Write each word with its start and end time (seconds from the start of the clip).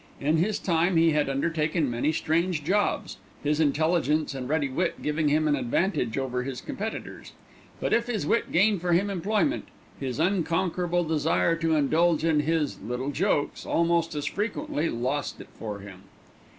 In 0.19 0.37
his 0.37 0.57
time 0.57 0.97
he 0.97 1.11
had 1.11 1.29
undertaken 1.29 1.87
many 1.87 2.11
strange 2.11 2.63
jobs, 2.63 3.17
his 3.43 3.59
intelligence 3.59 4.33
and 4.33 4.49
ready 4.49 4.67
wit 4.67 5.03
giving 5.03 5.27
him 5.29 5.47
an 5.47 5.55
advantage 5.55 6.17
over 6.17 6.41
his 6.41 6.59
competitors; 6.59 7.33
but 7.79 7.93
if 7.93 8.07
his 8.07 8.25
wit 8.25 8.51
gained 8.51 8.81
for 8.81 8.93
him 8.93 9.11
employment, 9.11 9.65
his 9.99 10.19
unconquerable 10.19 11.03
desire 11.03 11.55
to 11.57 11.75
indulge 11.75 12.23
in 12.25 12.39
his 12.39 12.81
"little 12.81 13.11
jokes" 13.11 13.63
almost 13.63 14.15
as 14.15 14.25
frequently 14.25 14.89
lost 14.89 15.39
it 15.39 15.49
for 15.53 15.81
him. 15.81 16.01